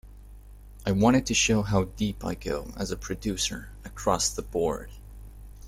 [0.83, 4.89] I wanted to show how deep I go as a producer across the board.